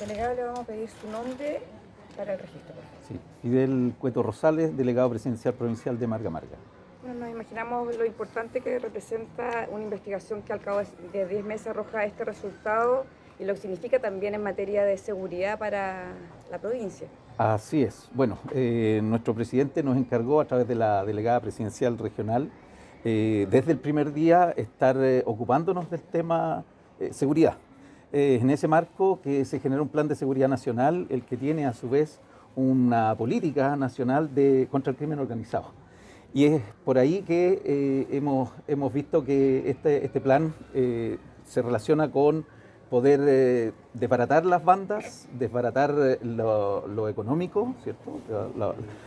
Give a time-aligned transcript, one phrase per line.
[0.00, 1.60] Delegado, le vamos a pedir su nombre
[2.16, 2.74] para el registro.
[3.08, 6.56] Sí, Fidel Cueto Rosales, delegado presidencial provincial de Marga Marga.
[7.02, 10.82] Bueno, nos imaginamos lo importante que representa una investigación que al cabo
[11.12, 13.06] de 10 meses arroja este resultado
[13.40, 16.12] y lo que significa también en materia de seguridad para
[16.50, 17.08] la provincia.
[17.36, 18.08] Así es.
[18.14, 22.50] Bueno, eh, nuestro presidente nos encargó a través de la delegada presidencial regional
[23.04, 26.64] eh, desde el primer día estar eh, ocupándonos del tema
[27.12, 27.56] seguridad.
[28.12, 31.74] En ese marco que se generó un plan de seguridad nacional, el que tiene a
[31.74, 32.20] su vez
[32.56, 35.72] una política nacional de, contra el crimen organizado.
[36.32, 40.54] Y es por ahí que hemos, hemos visto que este, este plan
[41.44, 42.44] se relaciona con
[42.88, 48.20] poder eh, desbaratar las bandas, desbaratar eh, lo, económico, ¿cierto?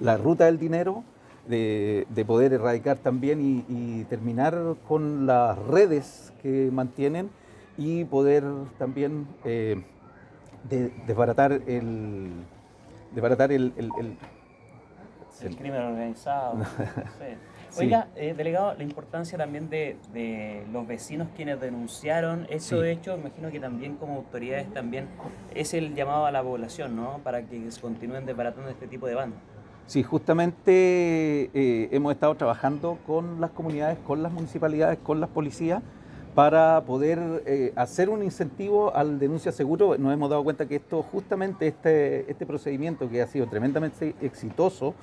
[0.00, 1.04] La, ruta del dinero,
[1.48, 7.30] de, poder erradicar también y, terminar con las redes que mantienen
[7.76, 8.44] y poder
[8.78, 9.82] también eh,
[11.06, 12.30] desbaratar el
[13.14, 14.16] desbaratar el, el,
[15.56, 16.56] crimen organizado.
[17.76, 23.50] Oiga, eh, delegado, la importancia también de, los vecinos quienes denunciaron eso de hecho, imagino
[23.50, 25.08] que también como autoridades también
[25.54, 27.18] es el llamado a la población, ¿no?
[27.24, 29.40] Para que se continúen desbaratando este tipo de bandas.
[29.86, 35.82] Sí, justamente eh, hemos estado trabajando con las comunidades, con las municipalidades, con las policías
[36.34, 39.96] para poder eh, hacer un incentivo al denuncia seguro.
[39.98, 44.94] Nos hemos dado cuenta que esto, justamente este, este procedimiento que ha sido tremendamente exitoso,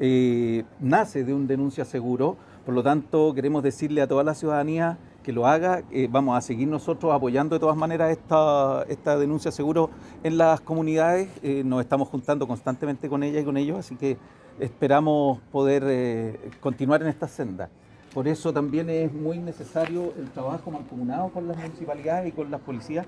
[0.00, 2.36] eh, nace de un denuncia seguro.
[2.64, 5.82] Por lo tanto, queremos decirle a toda la ciudadanía que lo haga.
[6.10, 9.90] vamos a seguir nosotros apoyando de todas maneras esta, esta denuncia seguro
[10.22, 11.28] en las comunidades.
[11.42, 14.18] Eh, nos estamos juntando constantemente con ella y con ellos, así que
[14.60, 17.70] esperamos poder eh, continuar en esta senda.
[18.14, 22.60] Por eso también es muy necesario el trabajo mancomunado con las municipalidades y con las
[22.60, 23.06] policías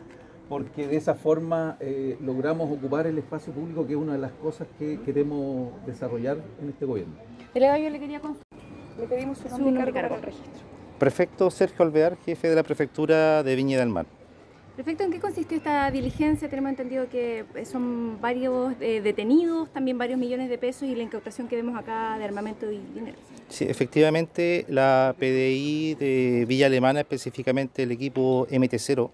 [0.48, 4.32] porque de esa forma eh, logramos ocupar el espacio público, que es una de las
[4.32, 7.14] cosas que queremos desarrollar en este gobierno.
[7.52, 8.20] Delegado, yo le quería
[8.98, 10.62] le pedimos su nombre, para el registro.
[10.98, 14.06] Prefecto Sergio Alvear, jefe de la Prefectura de Viña del Mar.
[14.76, 16.50] Prefecto, ¿en qué consistió esta diligencia?
[16.50, 21.48] Tenemos entendido que son varios eh, detenidos, también varios millones de pesos y la incautación
[21.48, 23.16] que vemos acá de armamento y dinero.
[23.48, 29.08] Sí, efectivamente, la PDI de Villa Alemana, específicamente el equipo MT0,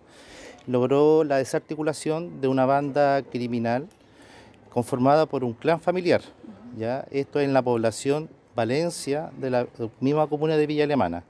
[0.66, 3.86] logró la desarticulación de una banda criminal
[4.68, 6.22] conformada por un clan familiar.
[6.76, 7.06] ¿ya?
[7.12, 9.68] Esto en la población Valencia de la
[10.00, 11.22] misma comuna de Villa Alemana.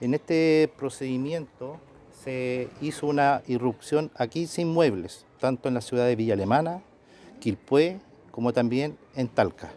[0.00, 1.80] En este procedimiento
[2.22, 6.82] se hizo una irrupción a 15 inmuebles, tanto en la ciudad de Villa Alemana,
[7.40, 8.00] Quilpué,
[8.30, 9.72] como también en Talca.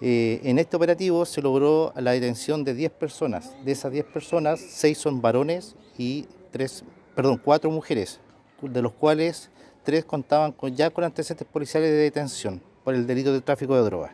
[0.00, 3.54] Eh, en este operativo se logró la detención de 10 personas.
[3.64, 8.20] De esas 10 personas, 6 son varones y 3 perdón, cuatro mujeres,
[8.60, 9.50] de los cuales
[9.82, 13.82] tres contaban con, ya con antecedentes policiales de detención por el delito de tráfico de
[13.82, 14.12] drogas.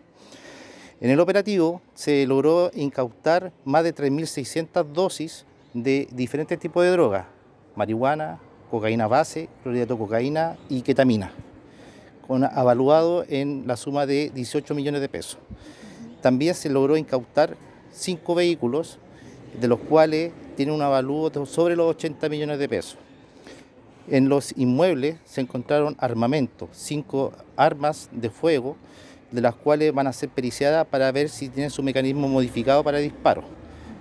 [1.01, 5.45] En el operativo se logró incautar más de 3.600 dosis
[5.83, 7.27] de diferentes tipos de drogas,
[7.77, 8.39] marihuana,
[8.71, 11.33] cocaína base, clorhidrato de cocaína y ketamina,
[12.27, 15.39] con, avaluado en la suma de 18 millones de pesos.
[16.21, 17.57] También se logró incautar
[17.93, 18.99] cinco vehículos,
[19.61, 22.99] de los cuales tiene un avalúo sobre los 80 millones de pesos.
[24.11, 28.77] En los inmuebles se encontraron armamentos, cinco armas de fuego,
[29.31, 32.99] de las cuales van a ser periciadas para ver si tienen su mecanismo modificado para
[32.99, 33.45] disparo,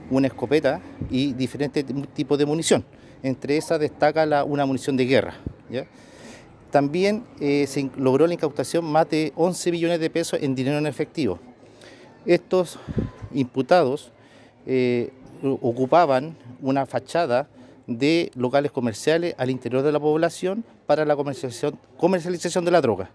[0.10, 2.86] una escopeta y diferentes tipos de munición.
[3.24, 5.36] Entre esas destaca una munición de guerra.
[6.72, 10.86] También eh, se logró la incautación más de 11 millones de pesos en dinero en
[10.86, 11.40] efectivo.
[12.26, 12.78] Estos
[13.34, 14.12] imputados
[14.66, 15.12] eh,
[15.62, 17.48] ocupaban una fachada
[17.88, 23.10] de locales comerciales al interior de la población para la comercialización, de la droga,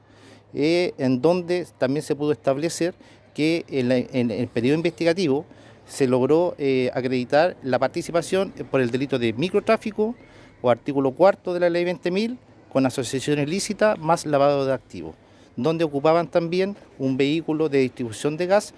[0.55, 2.95] eh, en donde también se pudo establecer
[3.35, 5.45] que en, el periodo investigativo
[5.87, 10.15] se logró eh, acreditar la participación por el delito de microtráfico
[10.61, 12.39] o artículo cuarto de la ley 20.000
[12.73, 15.15] con asociación ilícita más lavado de activos,
[15.57, 18.73] donde ocupaban también un vehículo de distribución de gas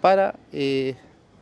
[0.00, 0.96] para eh,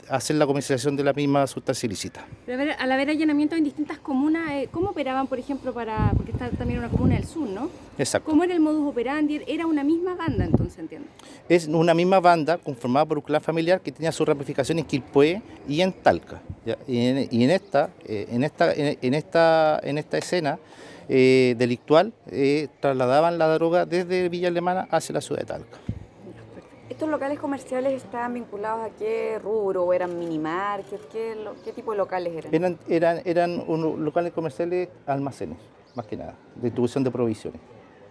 [0.09, 2.27] hacer la comercialización de la misma sustancia ilícita.
[2.45, 6.51] Pero al haber allanamientos en distintas comunas, eh, ¿cómo operaban, por ejemplo, para, porque está
[6.51, 7.71] también una comuna del sur, ¿no?
[7.99, 8.31] Exacto.
[8.31, 9.43] ¿Cómo era el modus operandi?
[9.47, 11.09] ¿Era una misma banda, entonces, entiendo?
[11.49, 15.43] Es una misma banda conformada por un clan familiar que tenía su ramificación en Quilpué
[15.69, 16.41] y en Talca.
[16.87, 20.59] Y, en, esta, eh, en, esta, en, esta, en esta escena
[21.09, 22.13] eh, delictual
[22.81, 25.79] trasladaban la droga desde Villa Alemana hacia la ciudad de Talca.
[26.97, 29.93] ¿Estos locales comerciales estaban vinculados a qué rubro?
[29.93, 30.83] ¿Eran minimar?
[30.85, 30.97] ¿Qué,
[31.63, 32.55] qué, tipo de locales eran?
[32.55, 35.59] Eran, eran, eran locales comerciales almacenes,
[35.95, 37.61] más que nada, distribución de provisiones.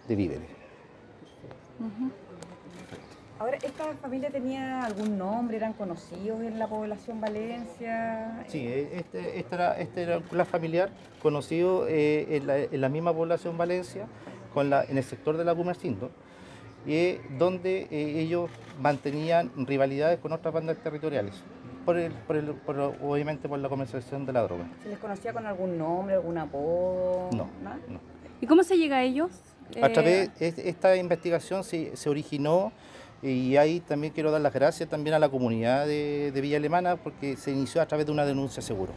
[0.06, 0.48] de víveres.
[3.40, 5.56] Ahora, ¿esta familia tenía algún nombre?
[5.56, 8.44] ¿Eran conocidos en la población Valencia?
[8.46, 10.90] Sí, eh, este, esta, era, este era un clan familiar
[11.20, 14.06] conocido eh, en, la, en la misma población Valencia,
[14.54, 16.12] con la, en el sector de la Gumercindo,
[16.86, 18.50] y donde eh, ellos
[18.80, 21.34] mantenían rivalidades con otras bandas territoriales,
[21.84, 24.64] por el, por el- por- obviamente por la comercialización de la droga.
[24.82, 27.30] ¿Se les conocía con algún nombre, algún apodo?
[27.32, 27.78] No, ¿Nada?
[27.88, 27.98] no.
[28.40, 29.30] ¿Y cómo se llega a ellos?
[29.82, 32.70] A Eh, través de esta investigación se, se originó
[33.22, 36.96] y ahí también quiero dar las gracias también a la comunidad de, de Villa Alemana
[36.96, 38.92] porque se inició a través de una denuncia seguro.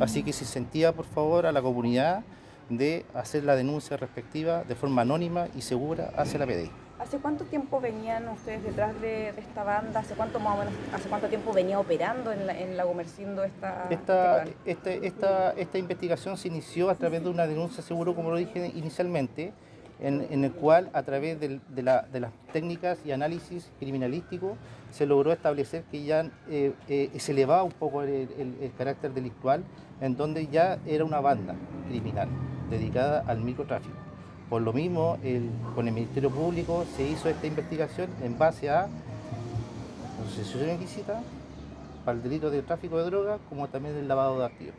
[0.00, 2.24] Así que se sentía por favor a la comunidad
[2.68, 6.70] de hacer la denuncia respectiva de forma anónima y segura hacia la PDI.
[6.98, 10.00] ¿Hace cuánto tiempo venían ustedes detrás de, de esta banda?
[10.00, 13.44] ¿Hace cuánto más o menos, hace cuánto tiempo venía operando en la, en la Gumersindo
[13.44, 18.14] esta, Esta, este este- esta, esta investigación se inició a través de una denuncia seguro,
[18.14, 19.52] como lo dije inicialmente,
[20.00, 24.56] en, en el cual a través de, la- de las técnicas y análisis criminalístico
[24.90, 29.12] se logró establecer que ya eh, eh, se elevaba un poco el, el- el carácter
[29.12, 29.62] delictual,
[30.00, 31.54] en donde ya era una banda
[31.88, 32.28] criminal
[32.70, 33.96] dedicada al microtráfico.
[34.48, 38.86] Por lo mismo, el- con el Ministerio Público se hizo esta investigación en base a
[40.24, 41.20] asociación ilícita
[42.04, 44.74] para el delito de tráfico de drogas, como también el lavado de activos.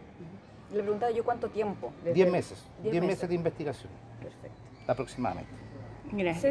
[0.74, 1.92] Le preguntaba yo cuánto tiempo.
[2.04, 3.90] Desde Diez meses, diez diez meses de investigación
[4.22, 4.58] Perfecto.
[4.88, 5.52] aproximadamente.
[6.12, 6.44] Gracias.